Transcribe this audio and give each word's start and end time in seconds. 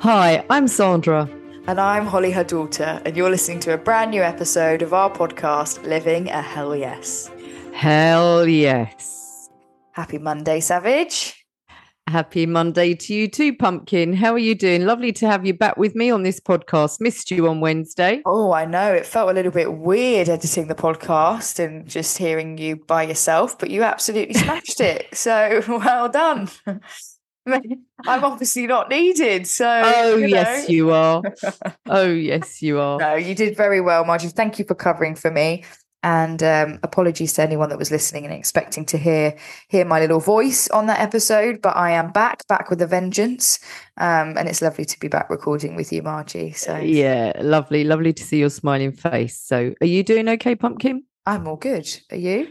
Hi, 0.00 0.46
I'm 0.48 0.66
Sandra. 0.66 1.28
And 1.66 1.78
I'm 1.78 2.06
Holly, 2.06 2.30
her 2.30 2.42
daughter, 2.42 3.02
and 3.04 3.14
you're 3.14 3.28
listening 3.28 3.60
to 3.60 3.74
a 3.74 3.76
brand 3.76 4.12
new 4.12 4.22
episode 4.22 4.80
of 4.80 4.94
our 4.94 5.10
podcast, 5.10 5.84
Living 5.86 6.30
a 6.30 6.40
Hell 6.40 6.74
Yes. 6.74 7.30
Hell 7.74 8.48
yes. 8.48 9.50
Happy 9.92 10.16
Monday, 10.16 10.60
Savage. 10.60 11.44
Happy 12.08 12.46
Monday 12.46 12.94
to 12.94 13.12
you 13.14 13.28
too, 13.28 13.54
Pumpkin. 13.54 14.14
How 14.14 14.32
are 14.32 14.38
you 14.38 14.54
doing? 14.54 14.86
Lovely 14.86 15.12
to 15.12 15.26
have 15.28 15.44
you 15.44 15.52
back 15.52 15.76
with 15.76 15.94
me 15.94 16.10
on 16.10 16.22
this 16.22 16.40
podcast. 16.40 16.98
Missed 17.02 17.30
you 17.30 17.46
on 17.46 17.60
Wednesday. 17.60 18.22
Oh, 18.24 18.52
I 18.52 18.64
know. 18.64 18.94
It 18.94 19.04
felt 19.04 19.28
a 19.28 19.34
little 19.34 19.52
bit 19.52 19.74
weird 19.74 20.30
editing 20.30 20.68
the 20.68 20.74
podcast 20.74 21.62
and 21.62 21.86
just 21.86 22.16
hearing 22.16 22.56
you 22.56 22.76
by 22.76 23.02
yourself, 23.02 23.58
but 23.58 23.68
you 23.68 23.82
absolutely 23.82 24.32
smashed 24.34 24.80
it. 24.80 25.08
So 25.14 25.62
well 25.68 26.08
done. 26.08 26.48
I'm 28.06 28.24
obviously 28.24 28.66
not 28.66 28.88
needed. 28.90 29.46
So, 29.46 29.82
oh, 29.84 30.16
you 30.16 30.22
know. 30.22 30.26
yes, 30.26 30.68
you 30.68 30.90
are. 30.90 31.22
oh, 31.88 32.10
yes, 32.10 32.62
you 32.62 32.80
are. 32.80 32.98
No, 32.98 33.14
you 33.14 33.34
did 33.34 33.56
very 33.56 33.80
well, 33.80 34.04
Margie. 34.04 34.28
Thank 34.28 34.58
you 34.58 34.64
for 34.64 34.74
covering 34.74 35.14
for 35.14 35.30
me. 35.30 35.64
And 36.02 36.42
um, 36.42 36.78
apologies 36.82 37.34
to 37.34 37.42
anyone 37.42 37.68
that 37.68 37.78
was 37.78 37.90
listening 37.90 38.24
and 38.24 38.32
expecting 38.32 38.86
to 38.86 38.96
hear 38.96 39.36
hear 39.68 39.84
my 39.84 40.00
little 40.00 40.18
voice 40.18 40.66
on 40.70 40.86
that 40.86 40.98
episode. 40.98 41.60
But 41.60 41.76
I 41.76 41.90
am 41.90 42.10
back, 42.10 42.46
back 42.48 42.70
with 42.70 42.80
a 42.80 42.86
vengeance, 42.86 43.58
um, 43.98 44.38
and 44.38 44.48
it's 44.48 44.62
lovely 44.62 44.86
to 44.86 44.98
be 44.98 45.08
back 45.08 45.28
recording 45.28 45.76
with 45.76 45.92
you, 45.92 46.02
Margie. 46.02 46.52
So 46.52 46.78
yeah, 46.78 47.32
lovely, 47.40 47.84
lovely 47.84 48.14
to 48.14 48.22
see 48.22 48.38
your 48.38 48.48
smiling 48.48 48.92
face. 48.92 49.38
So, 49.38 49.74
are 49.82 49.86
you 49.86 50.02
doing 50.02 50.26
okay, 50.30 50.54
Pumpkin? 50.54 51.04
I'm 51.26 51.46
all 51.46 51.56
good. 51.56 51.86
Are 52.10 52.16
you? 52.16 52.50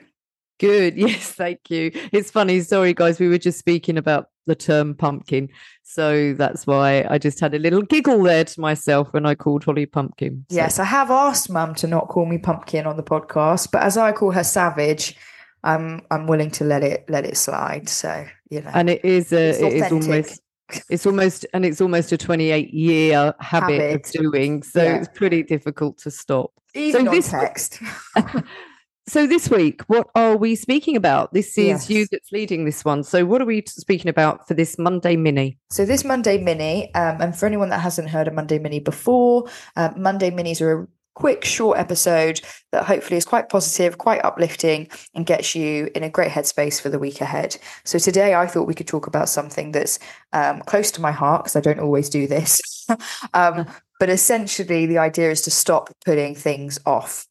Good. 0.60 0.98
Yes, 0.98 1.32
thank 1.32 1.70
you. 1.70 1.92
It's 2.12 2.30
funny. 2.30 2.60
Sorry, 2.60 2.94
guys. 2.94 3.20
We 3.20 3.30
were 3.30 3.38
just 3.38 3.58
speaking 3.58 3.98
about 3.98 4.28
the 4.50 4.56
term 4.56 4.96
pumpkin. 4.96 5.48
So 5.84 6.34
that's 6.34 6.68
why 6.68 7.06
I 7.10 7.18
just 7.18 7.40
had 7.40 7.54
a 7.54 7.60
little 7.60 7.84
giggle 7.84 8.22
there 8.24 8.44
to 8.44 8.60
myself 8.60 9.14
when 9.14 9.26
I 9.26 9.36
called 9.36 9.64
Holly 9.64 9.86
Pumpkin. 9.86 10.46
So. 10.50 10.56
Yes, 10.56 10.80
I 10.80 10.84
have 10.84 11.10
asked 11.10 11.50
Mum 11.50 11.74
to 11.76 11.88
not 11.88 12.10
call 12.10 12.26
me 12.26 12.38
Pumpkin 12.38 12.86
on 12.86 12.98
the 12.98 13.04
podcast, 13.04 13.72
but 13.72 13.84
as 13.84 13.96
I 13.96 14.12
call 14.12 14.32
her 14.32 14.44
Savage, 14.44 15.16
I'm 15.64 16.02
I'm 16.12 16.28
willing 16.28 16.52
to 16.52 16.64
let 16.64 16.84
it 16.84 17.06
let 17.10 17.26
it 17.26 17.38
slide. 17.38 17.88
So 17.88 18.26
you 18.50 18.62
know, 18.62 18.72
and 18.74 18.90
it 18.90 19.06
is 19.06 19.32
a 19.32 19.50
it 19.66 19.74
is 19.74 19.92
almost 19.92 20.42
it's 20.90 21.06
almost 21.06 21.46
and 21.54 21.66
it's 21.66 21.82
almost 21.82 22.12
a 22.12 22.18
28 22.18 22.74
year 22.74 23.34
habit, 23.40 23.82
habit. 23.82 23.96
of 23.96 24.12
doing 24.12 24.64
so 24.64 24.84
yeah. 24.84 24.98
it's 24.98 25.08
pretty 25.16 25.42
difficult 25.42 25.98
to 25.98 26.12
stop 26.12 26.52
even 26.76 27.02
so 27.02 27.08
on 27.08 27.16
this 27.16 27.30
text 27.30 27.80
So 29.10 29.26
this 29.26 29.50
week, 29.50 29.82
what 29.88 30.08
are 30.14 30.38
we 30.38 30.54
speaking 30.54 30.96
about? 30.96 31.34
This 31.34 31.58
is 31.58 31.66
yes. 31.66 31.90
you 31.90 32.06
that's 32.12 32.32
leading 32.32 32.66
this 32.66 32.86
one. 32.86 33.02
So 33.04 33.26
what 33.26 33.42
are 33.42 33.46
we 33.46 33.64
speaking 33.66 34.08
about 34.08 34.48
for 34.48 34.54
this 34.54 34.78
Monday 34.78 35.16
Mini? 35.16 35.58
So 35.72 35.84
this 35.84 36.04
Monday 36.04 36.38
Mini, 36.38 36.94
um, 36.94 37.20
and 37.20 37.36
for 37.36 37.48
anyone 37.48 37.70
that 37.70 37.80
hasn't 37.80 38.08
heard 38.08 38.28
a 38.28 38.32
Monday 38.32 38.60
Mini 38.60 38.80
before, 38.80 39.50
uh, 39.76 39.90
Monday 39.98 40.30
Minis 40.30 40.62
are 40.62 40.84
a 40.84 40.88
quick, 41.16 41.44
short 41.44 41.80
episode 41.80 42.40
that 42.72 42.86
hopefully 42.86 43.18
is 43.18 43.26
quite 43.26 43.50
positive, 43.50 43.98
quite 43.98 44.24
uplifting, 44.24 44.88
and 45.16 45.26
gets 45.26 45.56
you 45.56 45.90
in 45.96 46.04
a 46.04 46.10
great 46.10 46.30
headspace 46.30 46.80
for 46.80 46.90
the 46.90 47.00
week 47.00 47.20
ahead. 47.20 47.58
So 47.86 47.98
today, 47.98 48.36
I 48.36 48.46
thought 48.46 48.68
we 48.68 48.76
could 48.76 48.88
talk 48.88 49.08
about 49.08 49.28
something 49.28 49.72
that's 49.72 49.98
um, 50.34 50.62
close 50.62 50.92
to 50.92 51.02
my 51.02 51.12
heart 51.12 51.46
because 51.46 51.56
I 51.56 51.62
don't 51.62 51.80
always 51.80 52.10
do 52.10 52.28
this. 52.28 52.62
um, 53.34 53.66
but 54.00 54.10
essentially, 54.10 54.86
the 54.86 55.00
idea 55.00 55.32
is 55.32 55.42
to 55.42 55.52
stop 55.52 55.90
putting 56.06 56.36
things 56.36 56.78
off. 56.86 57.26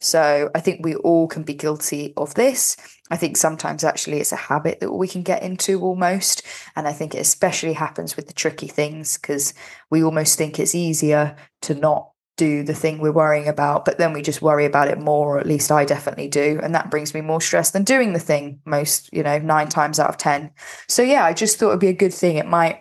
So 0.00 0.50
I 0.54 0.60
think 0.60 0.84
we 0.84 0.94
all 0.96 1.28
can 1.28 1.42
be 1.42 1.54
guilty 1.54 2.14
of 2.16 2.34
this. 2.34 2.76
I 3.10 3.16
think 3.16 3.36
sometimes 3.36 3.84
actually 3.84 4.20
it's 4.20 4.32
a 4.32 4.36
habit 4.36 4.80
that 4.80 4.92
we 4.92 5.08
can 5.08 5.22
get 5.22 5.42
into 5.42 5.80
almost. 5.82 6.42
And 6.76 6.88
I 6.88 6.92
think 6.92 7.14
it 7.14 7.20
especially 7.20 7.74
happens 7.74 8.16
with 8.16 8.26
the 8.26 8.32
tricky 8.32 8.68
things 8.68 9.18
because 9.18 9.52
we 9.90 10.02
almost 10.02 10.38
think 10.38 10.58
it's 10.58 10.74
easier 10.74 11.36
to 11.62 11.74
not 11.74 12.10
do 12.36 12.62
the 12.62 12.74
thing 12.74 12.98
we're 12.98 13.12
worrying 13.12 13.48
about, 13.48 13.84
but 13.84 13.98
then 13.98 14.14
we 14.14 14.22
just 14.22 14.40
worry 14.40 14.64
about 14.64 14.88
it 14.88 14.98
more, 14.98 15.36
or 15.36 15.38
at 15.38 15.46
least 15.46 15.70
I 15.70 15.84
definitely 15.84 16.28
do. 16.28 16.58
And 16.62 16.74
that 16.74 16.90
brings 16.90 17.12
me 17.12 17.20
more 17.20 17.40
stress 17.42 17.72
than 17.72 17.84
doing 17.84 18.14
the 18.14 18.18
thing 18.18 18.60
most, 18.64 19.12
you 19.12 19.22
know, 19.22 19.38
nine 19.38 19.68
times 19.68 20.00
out 20.00 20.08
of 20.08 20.16
10. 20.16 20.50
So 20.88 21.02
yeah, 21.02 21.26
I 21.26 21.34
just 21.34 21.58
thought 21.58 21.68
it'd 21.68 21.80
be 21.80 21.88
a 21.88 21.92
good 21.92 22.14
thing. 22.14 22.38
It 22.38 22.46
might 22.46 22.80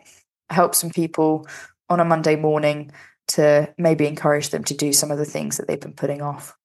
help 0.50 0.76
some 0.76 0.92
people 0.92 1.46
on 1.90 2.00
a 2.00 2.06
Monday 2.06 2.38
morning 2.38 2.92
to 3.30 3.74
maybe 3.78 4.08
encourage 4.08 4.50
them 4.52 4.64
to 4.64 4.74
do 4.74 4.94
some 4.94 5.12
of 5.12 5.18
the 5.18 5.26
things 5.26 5.58
that 5.58 5.68
they've 5.68 5.80
been 5.80 5.94
putting 5.94 6.22
off. 6.22 6.56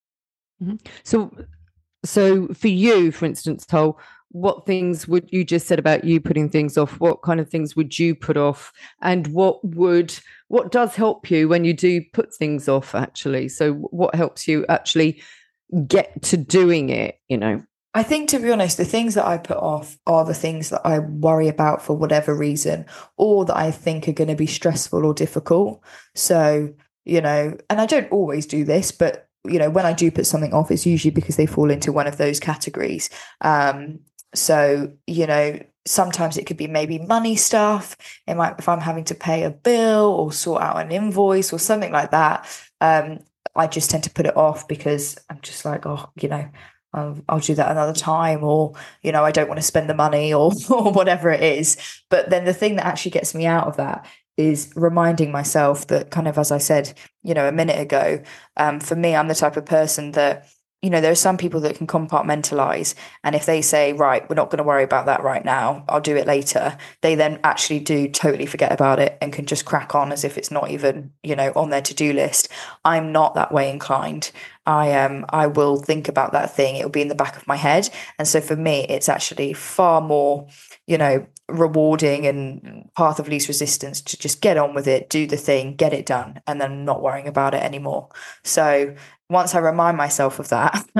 Mm-hmm. 0.61 0.75
So, 1.03 1.31
so 2.03 2.47
for 2.49 2.67
you, 2.67 3.11
for 3.11 3.25
instance, 3.25 3.65
Tol, 3.65 3.99
what 4.29 4.65
things 4.65 5.07
would 5.07 5.29
you 5.31 5.45
just 5.45 5.65
said 5.65 5.79
about 5.79 6.03
you 6.03 6.19
putting 6.19 6.49
things 6.49 6.77
off? 6.77 6.99
What 6.99 7.21
kind 7.21 7.39
of 7.39 7.49
things 7.49 7.75
would 7.75 7.97
you 7.97 8.13
put 8.13 8.35
off, 8.35 8.73
and 9.01 9.27
what 9.27 9.63
would 9.63 10.13
what 10.49 10.71
does 10.71 10.95
help 10.95 11.31
you 11.31 11.47
when 11.47 11.63
you 11.63 11.73
do 11.73 12.01
put 12.13 12.35
things 12.35 12.67
off? 12.67 12.93
Actually, 12.93 13.47
so 13.47 13.73
what 13.73 14.13
helps 14.13 14.47
you 14.47 14.65
actually 14.67 15.21
get 15.87 16.21
to 16.23 16.37
doing 16.37 16.89
it? 16.89 17.19
You 17.29 17.37
know. 17.37 17.63
I 17.93 18.03
think, 18.03 18.27
to 18.29 18.39
be 18.39 18.51
honest, 18.51 18.75
the 18.75 18.83
things 18.83 19.13
that 19.13 19.25
I 19.25 19.37
put 19.37 19.55
off 19.55 19.97
are 20.05 20.25
the 20.25 20.33
things 20.33 20.67
that 20.69 20.81
I 20.83 20.99
worry 20.99 21.47
about 21.47 21.81
for 21.81 21.95
whatever 21.95 22.35
reason, 22.35 22.85
or 23.15 23.45
that 23.45 23.55
I 23.55 23.71
think 23.71 24.09
are 24.09 24.11
going 24.11 24.27
to 24.27 24.35
be 24.35 24.47
stressful 24.47 25.05
or 25.05 25.13
difficult. 25.13 25.81
So, 26.13 26.73
you 27.05 27.21
know, 27.21 27.57
and 27.69 27.79
I 27.79 27.85
don't 27.85 28.11
always 28.11 28.47
do 28.47 28.65
this, 28.65 28.91
but 28.91 29.24
you 29.49 29.59
know, 29.59 29.69
when 29.69 29.85
I 29.85 29.93
do 29.93 30.11
put 30.11 30.27
something 30.27 30.53
off, 30.53 30.71
it's 30.71 30.85
usually 30.85 31.11
because 31.11 31.35
they 31.35 31.45
fall 31.45 31.69
into 31.69 31.91
one 31.91 32.07
of 32.07 32.17
those 32.17 32.39
categories. 32.39 33.09
Um, 33.41 33.99
so, 34.33 34.91
you 35.07 35.27
know, 35.27 35.59
sometimes 35.85 36.37
it 36.37 36.45
could 36.45 36.57
be 36.57 36.67
maybe 36.67 36.99
money 36.99 37.35
stuff. 37.35 37.95
It 38.27 38.35
might, 38.35 38.55
if 38.59 38.67
I'm 38.67 38.81
having 38.81 39.03
to 39.05 39.15
pay 39.15 39.43
a 39.43 39.51
bill 39.51 40.05
or 40.05 40.31
sort 40.31 40.61
out 40.61 40.83
an 40.83 40.91
invoice 40.91 41.53
or 41.53 41.59
something 41.59 41.91
like 41.91 42.11
that, 42.11 42.47
um, 42.81 43.19
I 43.55 43.67
just 43.67 43.89
tend 43.89 44.03
to 44.03 44.09
put 44.09 44.25
it 44.25 44.35
off 44.35 44.67
because 44.67 45.17
I'm 45.29 45.39
just 45.41 45.63
like, 45.63 45.85
oh, 45.85 46.09
you 46.19 46.27
know, 46.27 46.49
I'll, 46.93 47.21
I'll, 47.27 47.39
do 47.39 47.55
that 47.55 47.71
another 47.71 47.93
time, 47.93 48.43
or 48.43 48.73
you 49.01 49.11
know, 49.11 49.23
I 49.23 49.31
don't 49.31 49.49
want 49.49 49.59
to 49.59 49.65
spend 49.65 49.89
the 49.89 49.93
money, 49.93 50.33
or 50.33 50.51
or 50.69 50.91
whatever 50.91 51.29
it 51.29 51.43
is. 51.43 51.77
But 52.09 52.29
then 52.29 52.45
the 52.45 52.53
thing 52.53 52.77
that 52.77 52.85
actually 52.85 53.11
gets 53.11 53.35
me 53.35 53.45
out 53.45 53.67
of 53.67 53.77
that 53.77 54.07
is 54.37 54.71
reminding 54.75 55.31
myself 55.31 55.87
that 55.87 56.11
kind 56.11 56.27
of 56.27 56.37
as 56.37 56.51
i 56.51 56.57
said 56.57 56.93
you 57.23 57.33
know 57.33 57.47
a 57.47 57.51
minute 57.51 57.79
ago 57.79 58.21
um, 58.57 58.79
for 58.79 58.95
me 58.95 59.15
i'm 59.15 59.27
the 59.27 59.35
type 59.35 59.57
of 59.57 59.65
person 59.65 60.11
that 60.11 60.47
you 60.85 60.91
know 60.91 61.01
there 61.01 61.11
are 61.11 61.15
some 61.15 61.37
people 61.37 61.59
that 61.59 61.75
can 61.75 61.87
compartmentalize 61.87 62.93
and 63.23 63.35
if 63.35 63.45
they 63.45 63.61
say 63.61 63.91
right 63.93 64.29
we're 64.29 64.35
not 64.35 64.49
going 64.49 64.59
to 64.59 64.63
worry 64.63 64.83
about 64.83 65.07
that 65.07 65.23
right 65.23 65.43
now 65.43 65.83
i'll 65.89 65.99
do 65.99 66.15
it 66.15 66.27
later 66.27 66.77
they 67.01 67.15
then 67.15 67.39
actually 67.43 67.79
do 67.79 68.07
totally 68.07 68.45
forget 68.45 68.71
about 68.71 68.99
it 68.99 69.17
and 69.21 69.33
can 69.33 69.45
just 69.45 69.65
crack 69.65 69.95
on 69.95 70.11
as 70.11 70.23
if 70.23 70.37
it's 70.37 70.51
not 70.51 70.69
even 70.69 71.11
you 71.23 71.35
know 71.35 71.51
on 71.55 71.69
their 71.69 71.81
to-do 71.81 72.13
list. 72.13 72.49
I'm 72.83 73.11
not 73.11 73.35
that 73.35 73.51
way 73.51 73.69
inclined. 73.69 74.31
I 74.65 74.93
um 74.93 75.25
i 75.29 75.47
will 75.47 75.77
think 75.77 76.07
about 76.07 76.31
that 76.31 76.55
thing. 76.55 76.75
It'll 76.75 76.89
be 76.89 77.01
in 77.01 77.07
the 77.07 77.15
back 77.15 77.35
of 77.37 77.47
my 77.47 77.55
head. 77.55 77.89
And 78.17 78.27
so 78.27 78.41
for 78.41 78.55
me 78.55 78.85
it's 78.89 79.09
actually 79.09 79.53
far 79.53 80.01
more 80.01 80.47
you 80.87 80.97
know 80.97 81.27
rewarding 81.47 82.25
and 82.25 82.89
path 82.97 83.19
of 83.19 83.27
least 83.27 83.47
resistance 83.47 84.01
to 84.01 84.17
just 84.17 84.41
get 84.41 84.57
on 84.57 84.73
with 84.73 84.87
it, 84.87 85.11
do 85.11 85.27
the 85.27 85.37
thing, 85.37 85.75
get 85.75 85.93
it 85.93 86.05
done, 86.05 86.41
and 86.47 86.59
then 86.59 86.85
not 86.85 87.03
worrying 87.03 87.27
about 87.27 87.53
it 87.53 87.61
anymore. 87.61 88.09
So 88.43 88.95
once 89.29 89.55
I 89.55 89.59
remind 89.59 89.97
myself 89.97 90.39
of 90.39 90.49
that, 90.49 90.85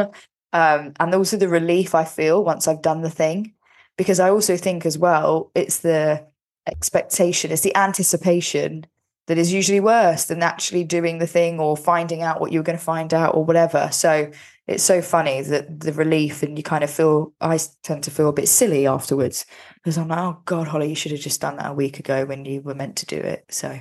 um, 0.54 0.94
and 1.00 1.14
also 1.14 1.38
the 1.38 1.50
relief 1.50 1.96
I 1.96 2.06
feel 2.06 2.44
once 2.44 2.68
I've 2.68 2.82
done 2.82 3.02
the 3.02 3.10
thing, 3.10 3.54
because 3.98 4.20
I 4.20 4.30
also 4.30 4.58
think 4.58 4.86
as 4.86 4.98
well, 4.98 5.52
it's 5.56 5.80
the 5.80 6.26
expectation, 6.68 7.52
it's 7.52 7.62
the 7.62 7.76
anticipation 7.76 8.86
that 9.28 9.38
is 9.38 9.52
usually 9.52 9.80
worse 9.80 10.26
than 10.26 10.44
actually 10.44 10.84
doing 10.84 11.18
the 11.18 11.28
thing 11.28 11.60
or 11.60 11.76
finding 11.76 12.22
out 12.22 12.40
what 12.40 12.52
you're 12.52 12.64
going 12.64 12.78
to 12.78 12.84
find 12.84 13.14
out 13.14 13.36
or 13.36 13.44
whatever. 13.44 13.90
So 13.92 14.32
it's 14.68 14.84
so 14.84 15.02
funny 15.02 15.42
that 15.42 15.80
the 15.80 15.94
relief 15.94 16.44
and 16.44 16.58
you 16.58 16.64
kind 16.64 16.84
of 16.84 16.92
feel 16.92 17.34
I 17.42 17.60
tend 17.84 18.04
to 18.04 18.12
feel 18.12 18.30
a 18.30 18.34
bit 18.34 18.48
silly 18.48 18.86
afterwards 18.86 19.46
because 19.76 19.98
I'm 19.98 20.10
like, 20.10 20.20
oh 20.20 20.42
God, 20.46 20.68
Holly, 20.68 20.90
you 20.90 20.96
should 20.96 21.12
have 21.12 21.22
just 21.22 21.42
done 21.42 21.58
that 21.58 21.72
a 21.72 21.76
week 21.76 22.00
ago 22.00 22.26
when 22.26 22.46
you 22.46 22.62
were 22.62 22.76
meant 22.76 22.98
to 22.98 23.06
do 23.06 23.18
it. 23.18 23.46
So 23.50 23.80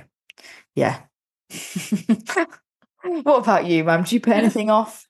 yeah. 0.73 1.01
what 3.23 3.39
about 3.39 3.65
you, 3.65 3.83
Mum? 3.83 4.03
Do 4.03 4.15
you 4.15 4.21
put 4.21 4.33
anything 4.35 4.69
off? 4.69 5.07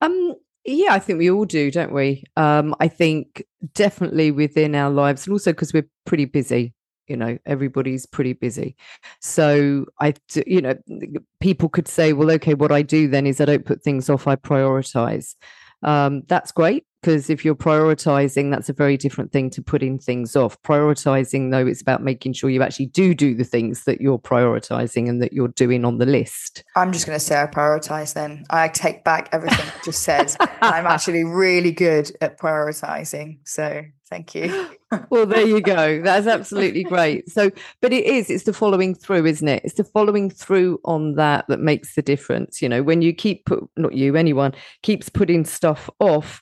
Um 0.00 0.34
yeah, 0.64 0.92
I 0.92 0.98
think 0.98 1.18
we 1.18 1.30
all 1.30 1.46
do, 1.46 1.70
don't 1.70 1.94
we? 1.94 2.24
Um, 2.36 2.74
I 2.78 2.88
think 2.88 3.42
definitely 3.72 4.30
within 4.30 4.74
our 4.74 4.90
lives, 4.90 5.26
and 5.26 5.32
also 5.32 5.52
because 5.52 5.72
we're 5.72 5.88
pretty 6.04 6.26
busy 6.26 6.74
you 7.08 7.16
know 7.16 7.38
everybody's 7.46 8.06
pretty 8.06 8.34
busy 8.34 8.76
so 9.20 9.86
i 10.00 10.12
you 10.46 10.60
know 10.60 10.74
people 11.40 11.68
could 11.68 11.88
say 11.88 12.12
well 12.12 12.30
okay 12.30 12.54
what 12.54 12.70
i 12.70 12.82
do 12.82 13.08
then 13.08 13.26
is 13.26 13.40
i 13.40 13.44
don't 13.44 13.64
put 13.64 13.82
things 13.82 14.08
off 14.10 14.26
i 14.26 14.36
prioritize 14.36 15.34
um, 15.82 16.22
that's 16.26 16.50
great 16.52 16.84
because 17.00 17.30
if 17.30 17.44
you're 17.44 17.54
prioritizing 17.54 18.50
that's 18.50 18.68
a 18.68 18.72
very 18.72 18.96
different 18.96 19.32
thing 19.32 19.50
to 19.50 19.62
putting 19.62 19.98
things 19.98 20.36
off 20.36 20.60
prioritizing 20.62 21.50
though 21.50 21.66
it's 21.66 21.80
about 21.80 22.02
making 22.02 22.32
sure 22.32 22.50
you 22.50 22.62
actually 22.62 22.86
do 22.86 23.14
do 23.14 23.34
the 23.34 23.44
things 23.44 23.84
that 23.84 24.00
you're 24.00 24.18
prioritizing 24.18 25.08
and 25.08 25.22
that 25.22 25.32
you're 25.32 25.48
doing 25.48 25.84
on 25.84 25.98
the 25.98 26.06
list 26.06 26.64
i'm 26.76 26.92
just 26.92 27.06
going 27.06 27.18
to 27.18 27.24
say 27.24 27.40
i 27.40 27.46
prioritize 27.46 28.14
then 28.14 28.44
i 28.50 28.68
take 28.68 29.04
back 29.04 29.28
everything 29.32 29.66
i 29.66 29.84
just 29.84 30.02
said 30.02 30.34
i'm 30.60 30.86
actually 30.86 31.24
really 31.24 31.72
good 31.72 32.10
at 32.20 32.38
prioritizing 32.38 33.38
so 33.44 33.82
Thank 34.08 34.34
you. 34.34 34.70
well, 35.10 35.26
there 35.26 35.46
you 35.46 35.60
go. 35.60 36.00
That's 36.00 36.26
absolutely 36.26 36.82
great. 36.84 37.28
So, 37.28 37.50
but 37.80 37.92
it 37.92 38.04
is, 38.04 38.30
it's 38.30 38.44
the 38.44 38.52
following 38.52 38.94
through, 38.94 39.26
isn't 39.26 39.46
it? 39.46 39.62
It's 39.64 39.74
the 39.74 39.84
following 39.84 40.30
through 40.30 40.80
on 40.84 41.14
that 41.16 41.44
that 41.48 41.60
makes 41.60 41.94
the 41.94 42.02
difference. 42.02 42.62
You 42.62 42.68
know, 42.68 42.82
when 42.82 43.02
you 43.02 43.12
keep, 43.12 43.44
put, 43.44 43.68
not 43.76 43.92
you, 43.92 44.16
anyone 44.16 44.54
keeps 44.82 45.08
putting 45.08 45.44
stuff 45.44 45.90
off, 46.00 46.40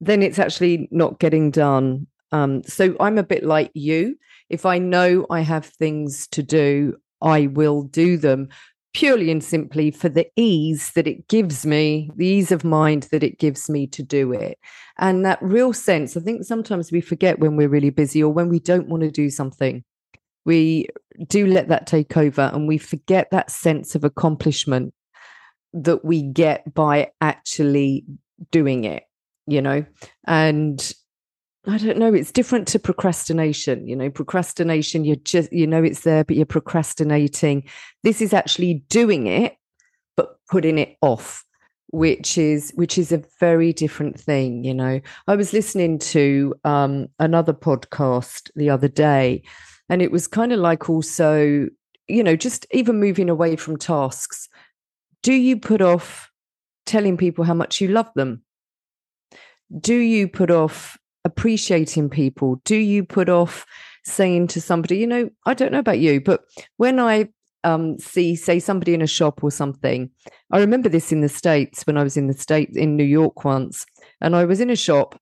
then 0.00 0.22
it's 0.22 0.38
actually 0.38 0.88
not 0.90 1.18
getting 1.18 1.50
done. 1.50 2.06
Um, 2.32 2.62
so 2.64 2.96
I'm 3.00 3.18
a 3.18 3.22
bit 3.22 3.44
like 3.44 3.70
you. 3.74 4.16
If 4.50 4.66
I 4.66 4.78
know 4.78 5.26
I 5.30 5.40
have 5.40 5.66
things 5.66 6.26
to 6.28 6.42
do, 6.42 6.96
I 7.20 7.46
will 7.46 7.82
do 7.82 8.16
them 8.16 8.48
purely 8.96 9.30
and 9.30 9.44
simply 9.44 9.90
for 9.90 10.08
the 10.08 10.26
ease 10.36 10.92
that 10.92 11.06
it 11.06 11.28
gives 11.28 11.66
me, 11.66 12.10
the 12.16 12.26
ease 12.26 12.50
of 12.50 12.64
mind 12.64 13.02
that 13.12 13.22
it 13.22 13.38
gives 13.38 13.68
me 13.68 13.86
to 13.86 14.02
do 14.02 14.32
it. 14.32 14.58
And 14.96 15.24
that 15.26 15.42
real 15.42 15.74
sense, 15.74 16.16
I 16.16 16.20
think 16.20 16.44
sometimes 16.44 16.90
we 16.90 17.02
forget 17.02 17.38
when 17.38 17.56
we're 17.56 17.68
really 17.68 17.90
busy 17.90 18.22
or 18.22 18.32
when 18.32 18.48
we 18.48 18.58
don't 18.58 18.88
want 18.88 19.02
to 19.02 19.10
do 19.10 19.28
something. 19.28 19.84
We 20.46 20.88
do 21.26 21.46
let 21.46 21.68
that 21.68 21.86
take 21.86 22.16
over 22.16 22.50
and 22.54 22.66
we 22.66 22.78
forget 22.78 23.30
that 23.32 23.50
sense 23.50 23.94
of 23.94 24.02
accomplishment 24.02 24.94
that 25.74 26.02
we 26.02 26.22
get 26.22 26.72
by 26.72 27.10
actually 27.20 28.06
doing 28.50 28.84
it, 28.84 29.02
you 29.46 29.62
know? 29.62 29.84
And 30.26 30.94
I 31.68 31.78
don't 31.78 31.98
know. 31.98 32.14
It's 32.14 32.30
different 32.30 32.68
to 32.68 32.78
procrastination. 32.78 33.88
You 33.88 33.96
know, 33.96 34.10
procrastination, 34.10 35.04
you're 35.04 35.16
just, 35.16 35.52
you 35.52 35.66
know, 35.66 35.82
it's 35.82 36.00
there, 36.00 36.24
but 36.24 36.36
you're 36.36 36.46
procrastinating. 36.46 37.64
This 38.04 38.20
is 38.20 38.32
actually 38.32 38.84
doing 38.88 39.26
it, 39.26 39.56
but 40.16 40.36
putting 40.48 40.78
it 40.78 40.96
off, 41.00 41.44
which 41.88 42.38
is, 42.38 42.70
which 42.76 42.98
is 42.98 43.10
a 43.10 43.24
very 43.40 43.72
different 43.72 44.18
thing. 44.18 44.62
You 44.62 44.74
know, 44.74 45.00
I 45.26 45.34
was 45.34 45.52
listening 45.52 45.98
to 45.98 46.54
um, 46.62 47.08
another 47.18 47.52
podcast 47.52 48.50
the 48.54 48.70
other 48.70 48.88
day, 48.88 49.42
and 49.88 50.00
it 50.00 50.12
was 50.12 50.28
kind 50.28 50.52
of 50.52 50.60
like 50.60 50.88
also, 50.88 51.68
you 52.06 52.22
know, 52.22 52.36
just 52.36 52.64
even 52.70 53.00
moving 53.00 53.28
away 53.28 53.56
from 53.56 53.76
tasks. 53.76 54.48
Do 55.24 55.32
you 55.32 55.58
put 55.58 55.82
off 55.82 56.30
telling 56.84 57.16
people 57.16 57.44
how 57.44 57.54
much 57.54 57.80
you 57.80 57.88
love 57.88 58.10
them? 58.14 58.44
Do 59.80 59.94
you 59.94 60.28
put 60.28 60.50
off 60.50 60.96
appreciating 61.24 62.10
people? 62.10 62.60
Do 62.64 62.76
you 62.76 63.04
put 63.04 63.28
off 63.28 63.66
saying 64.04 64.46
to 64.48 64.60
somebody, 64.60 64.98
you 64.98 65.06
know, 65.06 65.28
I 65.44 65.54
don't 65.54 65.72
know 65.72 65.80
about 65.80 65.98
you, 65.98 66.20
but 66.20 66.42
when 66.76 67.00
I 67.00 67.28
um, 67.64 67.98
see, 67.98 68.36
say, 68.36 68.60
somebody 68.60 68.94
in 68.94 69.02
a 69.02 69.08
shop 69.08 69.42
or 69.42 69.50
something, 69.50 70.08
I 70.52 70.60
remember 70.60 70.88
this 70.88 71.10
in 71.10 71.20
the 71.20 71.28
States 71.28 71.84
when 71.84 71.96
I 71.96 72.04
was 72.04 72.16
in 72.16 72.28
the 72.28 72.34
States 72.34 72.76
in 72.76 72.96
New 72.96 73.04
York 73.04 73.44
once, 73.44 73.84
and 74.20 74.36
I 74.36 74.44
was 74.44 74.60
in 74.60 74.70
a 74.70 74.76
shop, 74.76 75.20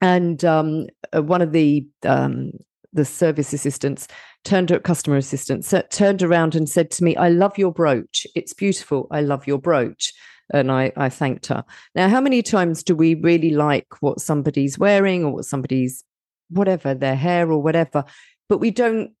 and 0.00 0.44
um, 0.44 0.88
uh, 1.16 1.22
one 1.22 1.40
of 1.40 1.52
the 1.52 1.86
um, 2.04 2.50
the 2.92 3.04
service 3.04 3.52
assistants 3.52 4.08
turned 4.44 4.68
to 4.68 4.80
customer 4.80 5.16
assistants 5.16 5.72
turned 5.90 6.22
around 6.22 6.56
and 6.56 6.68
said 6.68 6.90
to 6.92 7.04
me, 7.04 7.14
"I 7.14 7.28
love 7.28 7.56
your 7.56 7.72
brooch. 7.72 8.26
It's 8.34 8.52
beautiful. 8.52 9.06
I 9.12 9.20
love 9.20 9.46
your 9.46 9.58
brooch." 9.58 10.12
And 10.50 10.70
I, 10.70 10.92
I 10.96 11.08
thanked 11.08 11.46
her. 11.46 11.64
Now, 11.94 12.08
how 12.08 12.20
many 12.20 12.42
times 12.42 12.82
do 12.82 12.94
we 12.94 13.14
really 13.14 13.50
like 13.50 13.86
what 14.00 14.20
somebody's 14.20 14.78
wearing 14.78 15.24
or 15.24 15.32
what 15.32 15.44
somebody's 15.44 16.04
whatever, 16.50 16.94
their 16.94 17.16
hair 17.16 17.50
or 17.50 17.62
whatever, 17.62 18.04
but 18.48 18.58
we 18.58 18.70
don't 18.70 19.12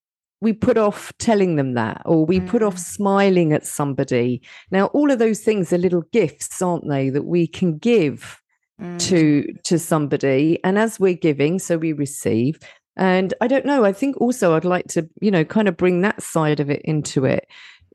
we 0.42 0.52
put 0.52 0.76
off 0.76 1.12
telling 1.18 1.54
them 1.54 1.74
that 1.74 2.02
or 2.04 2.26
we 2.26 2.40
put 2.40 2.64
off 2.64 2.74
mm. 2.74 2.80
smiling 2.80 3.52
at 3.52 3.64
somebody. 3.64 4.42
Now, 4.72 4.86
all 4.86 5.12
of 5.12 5.20
those 5.20 5.38
things 5.38 5.72
are 5.72 5.78
little 5.78 6.02
gifts, 6.12 6.60
aren't 6.60 6.88
they, 6.88 7.10
that 7.10 7.26
we 7.26 7.46
can 7.46 7.78
give 7.78 8.42
mm. 8.80 8.98
to 9.08 9.46
to 9.64 9.78
somebody. 9.78 10.58
And 10.64 10.78
as 10.78 10.98
we're 10.98 11.14
giving, 11.14 11.60
so 11.60 11.78
we 11.78 11.92
receive. 11.92 12.58
And 12.96 13.32
I 13.40 13.46
don't 13.46 13.64
know, 13.64 13.84
I 13.84 13.92
think 13.92 14.20
also 14.20 14.54
I'd 14.54 14.64
like 14.64 14.88
to, 14.88 15.08
you 15.20 15.30
know, 15.30 15.44
kind 15.44 15.68
of 15.68 15.76
bring 15.76 16.02
that 16.02 16.22
side 16.22 16.60
of 16.60 16.68
it 16.68 16.82
into 16.82 17.24
it. 17.24 17.46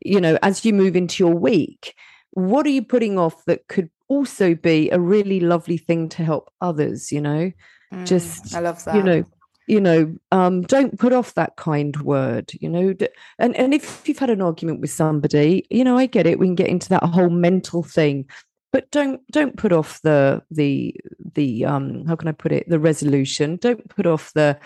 You 0.04 0.22
know, 0.22 0.40
as 0.42 0.64
you 0.64 0.74
move 0.74 0.96
into 0.96 1.24
your 1.24 1.36
week, 1.36 1.96
what 2.38 2.68
are 2.68 2.70
you 2.70 2.84
putting 2.84 3.18
off 3.18 3.44
that 3.46 3.68
could 3.68 3.90
also 4.10 4.54
be 4.54 4.92
a 4.92 5.00
really 5.00 5.40
lovely 5.40 5.78
thing 5.78 6.08
to 6.08 6.24
help 6.24 6.54
others 6.62 7.12
you 7.12 7.20
know? 7.20 7.52
Mm, 7.92 8.06
just 8.06 8.54
i 8.54 8.60
love 8.60 8.84
that. 8.86 8.96
you 8.96 9.02
know 9.02 9.24
you 9.68 9.82
know 9.82 10.16
um, 10.32 10.62
don't 10.62 10.98
put 10.98 11.12
off 11.12 11.34
that 11.34 11.56
kind 11.58 11.98
word 12.02 12.52
you 12.62 12.70
know? 12.70 12.94
And 13.40 13.56
and 13.56 13.74
if 13.74 14.08
you've 14.08 14.20
had 14.20 14.30
an 14.30 14.42
argument 14.42 14.82
with 14.82 14.92
somebody 14.92 15.66
you 15.70 15.84
know 15.84 15.98
i 15.98 16.06
get 16.06 16.28
it 16.28 16.38
we 16.38 16.48
can 16.48 16.56
get 16.56 16.70
into 16.70 16.90
that 16.90 17.04
whole 17.04 17.30
mental 17.30 17.82
thing 17.82 18.28
but 18.72 18.92
don't 18.92 19.20
don't 19.32 19.58
put 19.58 19.74
off 19.74 20.00
the 20.04 20.44
the 20.52 20.96
the 21.34 21.66
um 21.66 22.06
how 22.06 22.16
can 22.16 22.28
i 22.28 22.32
put 22.32 22.52
it? 22.52 22.70
The 22.70 22.80
resolution 22.80 23.58
don't 23.58 23.90
put 23.90 24.06
off 24.06 24.32
the 24.34 24.60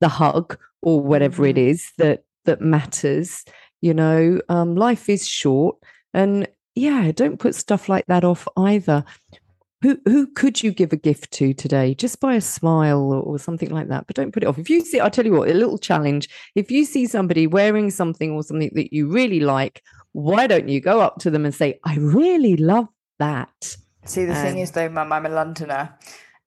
the 0.00 0.08
hug 0.08 0.58
or 0.82 1.00
whatever 1.00 1.46
it 1.46 1.56
mm-hmm. 1.56 2.02
that 2.02 2.24
that 2.44 2.60
matters 2.60 3.44
you 3.80 3.94
know? 3.94 4.40
Um 4.48 4.76
life 4.76 5.08
is 5.08 5.26
short 5.26 5.76
and 6.12 6.48
yeah, 6.74 7.12
don't 7.12 7.38
put 7.38 7.54
stuff 7.54 7.88
like 7.88 8.06
that 8.06 8.24
off 8.24 8.48
either. 8.56 9.04
Who 9.82 9.98
who 10.06 10.26
could 10.26 10.62
you 10.62 10.72
give 10.72 10.92
a 10.92 10.96
gift 10.96 11.30
to 11.32 11.52
today? 11.52 11.94
Just 11.94 12.20
by 12.20 12.34
a 12.34 12.40
smile 12.40 13.00
or, 13.00 13.20
or, 13.20 13.38
something 13.38 13.70
like 13.70 13.88
that. 13.88 14.06
But 14.06 14.16
don't 14.16 14.32
put 14.32 14.42
it 14.42 14.46
off. 14.46 14.58
If 14.58 14.70
you 14.70 14.80
see, 14.80 14.98
I'll 14.98 15.10
tell 15.10 15.26
you 15.26 15.32
what, 15.32 15.50
a 15.50 15.54
little 15.54 15.76
challenge. 15.76 16.28
If 16.54 16.70
you 16.70 16.86
see 16.86 17.06
somebody 17.06 17.46
wearing 17.46 17.90
something 17.90 18.30
or 18.30 18.42
something 18.42 18.70
that 18.74 18.94
you 18.94 19.08
really 19.08 19.40
like, 19.40 19.82
why 20.12 20.46
don't 20.46 20.68
you 20.68 20.80
go 20.80 21.00
up 21.00 21.18
to 21.18 21.30
them 21.30 21.44
and 21.44 21.54
say, 21.54 21.80
I 21.84 21.96
really 21.96 22.56
love 22.56 22.88
that. 23.18 23.76
See, 24.06 24.24
the 24.24 24.34
um, 24.34 24.42
thing 24.42 24.58
is 24.58 24.70
though, 24.70 24.88
Mum, 24.88 25.12
I'm 25.12 25.26
a 25.26 25.28
Londoner 25.28 25.98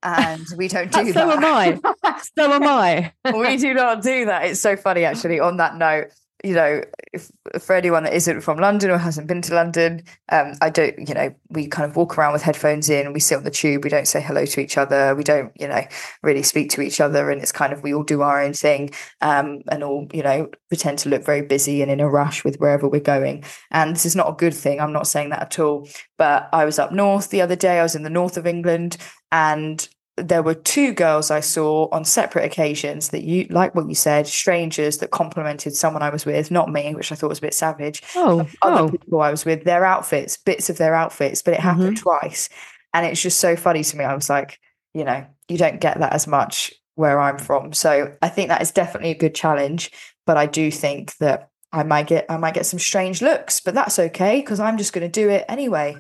and 0.04 0.46
we 0.56 0.68
don't 0.68 0.92
do 0.92 1.12
so 1.12 1.14
that. 1.14 1.14
So 1.14 1.32
am 1.32 1.46
I. 1.46 2.22
So 2.36 2.52
am 2.54 2.64
I. 2.64 3.14
we 3.34 3.58
do 3.58 3.74
not 3.74 4.02
do 4.02 4.26
that. 4.26 4.46
It's 4.46 4.60
so 4.60 4.76
funny, 4.76 5.06
actually. 5.06 5.40
On 5.40 5.58
that 5.58 5.76
note, 5.76 6.08
you 6.48 6.54
know, 6.54 6.82
if, 7.12 7.30
for 7.60 7.76
anyone 7.76 8.04
that 8.04 8.14
isn't 8.14 8.40
from 8.40 8.58
London 8.58 8.90
or 8.90 8.98
hasn't 8.98 9.28
been 9.28 9.42
to 9.42 9.54
London, 9.54 10.02
um, 10.30 10.54
I 10.62 10.70
don't, 10.70 10.98
you 11.08 11.14
know, 11.14 11.36
we 11.50 11.68
kind 11.68 11.90
of 11.90 11.98
walk 11.98 12.18
around 12.18 12.32
with 12.32 12.42
headphones 12.42 12.90
in, 12.90 13.12
we 13.12 13.20
sit 13.20 13.38
on 13.38 13.44
the 13.44 13.52
tube, 13.52 13.84
we 13.84 13.90
don't 13.90 14.08
say 14.08 14.22
hello 14.22 14.46
to 14.46 14.62
each 14.62 14.78
other, 14.78 15.14
we 15.14 15.26
don't, 15.26 15.52
you 15.60 15.68
know, 15.68 15.84
really 16.24 16.44
speak 16.44 16.70
to 16.72 16.82
each 16.82 17.02
other. 17.02 17.30
And 17.30 17.42
it's 17.42 17.52
kind 17.52 17.74
of, 17.74 17.84
we 17.84 17.94
all 17.94 18.04
do 18.04 18.22
our 18.22 18.42
own 18.42 18.54
thing 18.54 18.92
um, 19.20 19.62
and 19.68 19.84
all, 19.84 20.08
you 20.14 20.24
know, 20.24 20.50
pretend 20.70 21.00
to 21.00 21.10
look 21.10 21.26
very 21.26 21.42
busy 21.42 21.82
and 21.82 21.92
in 21.92 22.00
a 22.00 22.10
rush 22.10 22.46
with 22.46 22.56
wherever 22.62 22.88
we're 22.88 23.02
going. 23.02 23.44
And 23.70 23.94
this 23.94 24.06
is 24.06 24.16
not 24.16 24.30
a 24.30 24.34
good 24.34 24.54
thing. 24.54 24.80
I'm 24.80 24.94
not 24.94 25.08
saying 25.08 25.30
that 25.32 25.42
at 25.42 25.60
all. 25.60 25.86
But 26.18 26.48
I 26.54 26.64
was 26.64 26.80
up 26.80 26.94
north 26.94 27.30
the 27.30 27.42
other 27.42 27.58
day, 27.58 27.80
I 27.80 27.84
was 27.84 27.96
in 27.96 28.04
the 28.04 28.10
north 28.10 28.38
of 28.38 28.48
England 28.48 28.96
and 29.34 29.88
there 30.18 30.42
were 30.42 30.56
two 30.56 30.94
girls 30.94 31.30
I 31.30 31.42
saw 31.42 31.88
on 31.92 32.04
separate 32.04 32.44
occasions 32.44 33.10
that 33.10 33.24
you, 33.24 33.46
like 33.50 33.76
what 33.76 33.88
you 33.88 33.96
said, 33.96 34.26
strangers 34.26 34.98
that 34.98 35.12
complimented 35.12 35.76
someone 35.76 36.02
I 36.02 36.10
was 36.10 36.26
with, 36.26 36.50
not 36.50 36.72
me, 36.72 36.96
which 36.96 37.12
I 37.12 37.16
thought 37.16 37.30
was 37.30 37.38
a 37.38 37.42
bit 37.42 37.54
savage. 37.54 38.02
Oh, 38.16 38.48
other 38.64 38.82
oh. 38.82 38.90
people 38.90 39.22
I 39.22 39.30
was 39.30 39.46
with, 39.46 39.64
their 39.64 39.86
outfits, 39.86 40.36
bits 40.36 40.70
of 40.70 40.78
their 40.78 40.96
outfits, 40.96 41.44
but 41.44 41.54
it 41.54 41.60
happened 41.60 41.98
mm-hmm. 41.98 42.04
twice. 42.04 42.50
And 42.94 43.06
it's 43.06 43.22
just 43.22 43.40
so 43.40 43.56
funny 43.56 43.84
to 43.84 43.98
me. 43.98 44.04
I 44.04 44.16
was 44.16 44.30
like, 44.30 44.60
you 44.94 45.04
know, 45.04 45.24
you 45.48 45.58
don't 45.58 45.80
get 45.80 46.00
that 46.00 46.14
as 46.14 46.26
much 46.26 46.74
where 46.96 47.20
I'm 47.20 47.38
from. 47.38 47.74
So 47.74 48.16
I 48.22 48.30
think 48.30 48.50
that 48.50 48.64
is 48.64 48.72
definitely 48.72 49.12
a 49.12 49.18
good 49.18 49.36
challenge. 49.36 49.92
But 50.26 50.38
I 50.38 50.48
do 50.48 50.72
think 50.72 51.16
that 51.18 51.50
I 51.72 51.84
might 51.84 52.08
get 52.08 52.26
I 52.28 52.38
might 52.38 52.56
get 52.56 52.66
some 52.66 52.80
strange 52.80 53.22
looks, 53.22 53.60
but 53.60 53.76
that's 53.76 54.00
okay 54.00 54.40
because 54.40 54.60
I'm 54.60 54.78
just 54.78 54.94
going 54.94 55.10
to 55.10 55.22
do 55.22 55.30
it 55.30 55.46
anyway. 55.48 55.98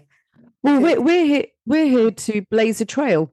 Well, 0.63 0.81
we're 0.81 0.99
we're 0.99 1.25
here 1.25 1.45
we're 1.65 1.85
here 1.85 2.11
to 2.11 2.41
blaze 2.49 2.81
a 2.81 2.85
trail 2.85 3.31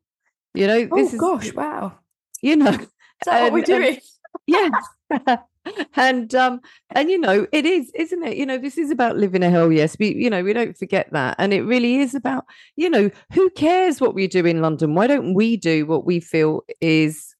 you 0.54 0.66
know, 0.66 0.88
oh 0.90 0.98
is, 0.98 1.14
gosh, 1.14 1.52
wow. 1.52 1.98
You 2.40 2.56
know, 2.56 2.70
is 2.70 2.88
that 3.24 3.34
and, 3.34 3.44
what 3.44 3.52
we're 3.52 3.62
doing? 3.62 3.98
yeah. 4.46 4.70
and 5.96 6.34
um 6.34 6.60
and 6.90 7.10
you 7.10 7.18
know 7.18 7.46
it 7.50 7.64
is 7.64 7.90
isn't 7.94 8.22
it? 8.22 8.36
You 8.36 8.46
know 8.46 8.58
this 8.58 8.78
is 8.78 8.90
about 8.90 9.16
living 9.16 9.42
a 9.42 9.50
hell 9.50 9.72
yes. 9.72 9.96
We 9.98 10.14
you 10.14 10.30
know 10.30 10.42
we 10.42 10.52
don't 10.52 10.76
forget 10.76 11.12
that. 11.12 11.36
And 11.38 11.52
it 11.52 11.62
really 11.62 11.96
is 11.96 12.14
about 12.14 12.44
you 12.76 12.88
know 12.88 13.10
who 13.32 13.50
cares 13.50 14.00
what 14.00 14.14
we 14.14 14.26
do 14.26 14.44
in 14.46 14.60
london? 14.60 14.94
Why 14.94 15.06
don't 15.06 15.34
we 15.34 15.56
do 15.56 15.86
what 15.86 16.04
we 16.04 16.20
feel 16.20 16.62
is 16.80 17.34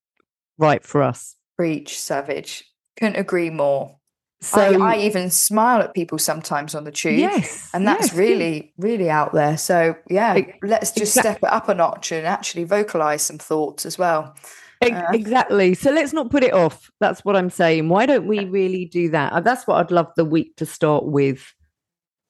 right 0.59 0.85
for 0.85 1.03
us? 1.03 1.37
Preach 1.57 1.99
savage. 1.99 2.65
Couldn't 2.97 3.17
agree 3.17 3.51
more 3.51 3.97
so 4.45 4.83
I, 4.83 4.95
I, 4.95 4.99
even 4.99 5.31
smile 5.31 5.81
at 5.81 5.95
people 5.95 6.19
sometimes 6.19 6.75
on 6.75 6.85
the 6.85 6.93
tube. 6.93 7.19
Yes. 7.19 7.71
And 7.73 7.87
that's 7.87 8.09
yes, 8.09 8.15
really, 8.15 8.55
yes. 8.55 8.73
really 8.79 9.11
out 9.11 9.33
there. 9.33 9.57
So 9.57 9.97
yeah, 10.09 10.41
let's 10.63 10.93
just 10.93 11.17
exactly. 11.17 11.21
step 11.21 11.39
it 11.43 11.53
up 11.53 11.69
a 11.69 11.75
notch 11.75 12.13
and 12.13 12.27
actually 12.27 12.65
vocalize 12.65 13.23
some 13.23 13.39
thoughts 13.39 13.87
as 13.87 13.99
well. 13.99 14.37
Uh, 14.83 15.07
exactly. 15.13 15.75
So 15.75 15.91
let's 15.91 16.13
not 16.13 16.31
put 16.31 16.45
it 16.45 16.53
off. 16.53 16.91
That's 17.01 17.25
what 17.25 17.37
I'm 17.37 17.51
saying. 17.51 17.89
Why 17.89 18.07
don't 18.07 18.27
we 18.27 18.45
really 18.45 18.85
do 18.85 19.11
that? 19.11 19.33
Uh, 19.33 19.41
that's 19.41 19.67
what 19.67 19.77
I'd 19.77 19.91
love 19.91 20.11
the 20.17 20.25
week 20.25 20.57
to 20.57 20.67
start 20.67 21.05
with. 21.05 21.53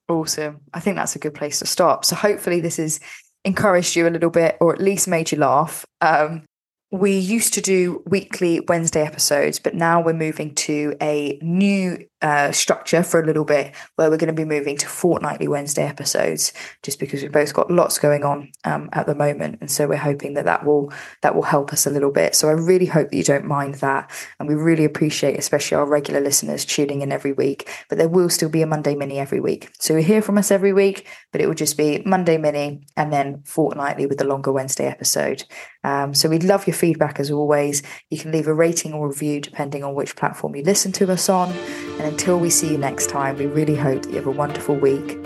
Awesome. 0.07 0.61
I 0.73 0.79
think 0.79 0.97
that's 0.97 1.15
a 1.15 1.19
good 1.19 1.33
place 1.33 1.59
to 1.59 1.65
stop. 1.65 2.05
So 2.05 2.15
hopefully 2.15 2.61
this 2.61 2.77
has 2.77 2.99
encouraged 3.43 3.95
you 3.95 4.07
a 4.07 4.09
little 4.09 4.29
bit 4.29 4.57
or 4.61 4.73
at 4.73 4.81
least 4.81 5.07
made 5.07 5.31
you 5.31 5.39
laugh. 5.39 5.85
Um, 6.01 6.45
we 6.91 7.17
used 7.17 7.53
to 7.55 7.61
do 7.61 8.03
weekly 8.05 8.59
Wednesday 8.59 9.05
episodes, 9.05 9.59
but 9.59 9.75
now 9.75 10.01
we're 10.01 10.13
moving 10.13 10.53
to 10.55 10.95
a 11.01 11.39
new 11.41 12.05
uh, 12.25 12.51
structure 12.51 13.03
for 13.03 13.21
a 13.21 13.25
little 13.25 13.45
bit, 13.45 13.75
where 13.97 14.09
we're 14.09 14.17
going 14.17 14.35
to 14.35 14.41
be 14.41 14.43
moving 14.43 14.75
to 14.75 14.87
fortnightly 14.87 15.47
Wednesday 15.47 15.83
episodes, 15.83 16.53
just 16.81 16.99
because 16.99 17.21
we've 17.21 17.31
both 17.31 17.53
got 17.53 17.69
lots 17.69 17.99
going 17.99 18.23
on 18.23 18.51
um, 18.63 18.89
at 18.93 19.05
the 19.05 19.13
moment, 19.13 19.59
and 19.61 19.69
so 19.69 19.87
we're 19.87 19.95
hoping 19.95 20.33
that 20.33 20.45
that 20.45 20.65
will 20.65 20.91
that 21.21 21.35
will 21.35 21.43
help 21.43 21.71
us 21.71 21.85
a 21.85 21.91
little 21.91 22.11
bit. 22.11 22.33
So 22.33 22.49
I 22.49 22.53
really 22.53 22.87
hope 22.87 23.11
that 23.11 23.15
you 23.15 23.23
don't 23.23 23.45
mind 23.45 23.75
that, 23.75 24.09
and 24.39 24.49
we 24.49 24.55
really 24.55 24.85
appreciate, 24.85 25.37
especially 25.37 25.77
our 25.77 25.85
regular 25.85 26.19
listeners 26.19 26.65
tuning 26.65 27.01
in 27.01 27.11
every 27.11 27.31
week. 27.31 27.69
But 27.89 27.99
there 27.99 28.09
will 28.09 28.29
still 28.29 28.49
be 28.49 28.63
a 28.63 28.67
Monday 28.67 28.95
mini 28.95 29.19
every 29.19 29.39
week, 29.39 29.69
so 29.77 29.95
you 29.95 30.01
hear 30.01 30.23
from 30.23 30.39
us 30.39 30.49
every 30.49 30.73
week, 30.73 31.07
but 31.31 31.41
it 31.41 31.47
will 31.47 31.53
just 31.53 31.77
be 31.77 32.01
Monday 32.07 32.39
mini 32.39 32.87
and 32.97 33.13
then 33.13 33.43
fortnightly 33.45 34.07
with 34.07 34.17
the 34.17 34.25
longer 34.25 34.51
Wednesday 34.51 34.87
episode. 34.87 35.43
Um, 35.83 36.15
so 36.15 36.27
we'd 36.27 36.43
love 36.43 36.65
your 36.65 36.73
feedback 36.73 37.19
as 37.19 37.29
always. 37.29 37.83
You 38.09 38.17
can 38.17 38.31
leave 38.31 38.47
a 38.47 38.53
rating 38.53 38.93
or 38.93 39.07
review 39.07 39.39
depending 39.39 39.83
on 39.83 39.93
which 39.93 40.15
platform 40.15 40.55
you 40.55 40.63
listen 40.63 40.91
to 40.93 41.11
us 41.11 41.29
on. 41.29 41.51
And 41.99 42.14
until 42.15 42.39
we 42.39 42.49
see 42.49 42.71
you 42.71 42.77
next 42.77 43.09
time, 43.09 43.37
we 43.37 43.45
really 43.45 43.75
hope 43.75 44.03
that 44.03 44.09
you 44.09 44.15
have 44.15 44.25
a 44.25 44.31
wonderful 44.31 44.73
week. 44.73 45.19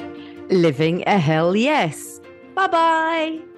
Living 0.49 1.03
a 1.05 1.19
hell 1.19 1.55
yes. 1.55 2.19
Bye 2.55 2.65
bye. 2.65 3.48